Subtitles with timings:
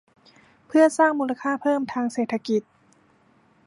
[0.67, 2.61] เพื่อสร้างมูลค่าเพิ่มทางเศรษฐกิจ